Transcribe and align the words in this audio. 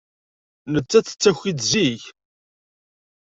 Nettat 0.73 1.05
tettaki-d 1.09 1.59
zik. 1.71 2.03